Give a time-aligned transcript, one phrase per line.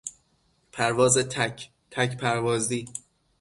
[0.71, 2.85] پرواز تک، تک پروازی